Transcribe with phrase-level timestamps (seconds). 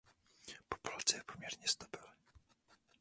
[0.69, 2.13] Populace je poměrně stabilní.